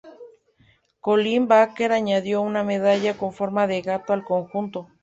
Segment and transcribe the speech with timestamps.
[0.99, 4.87] Colin Baker añadió una medalla con forma de gato al conjunto.